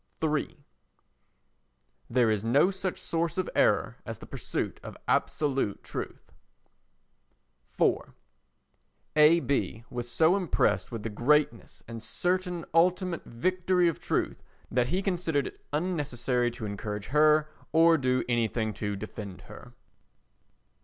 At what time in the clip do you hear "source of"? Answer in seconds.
2.99-3.47